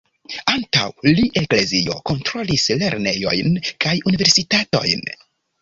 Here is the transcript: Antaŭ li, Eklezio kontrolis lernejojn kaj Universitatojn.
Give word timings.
Antaŭ 0.51 0.85
li, 1.19 1.25
Eklezio 1.41 1.99
kontrolis 2.11 2.65
lernejojn 2.81 3.63
kaj 3.87 3.95
Universitatojn. 4.13 5.07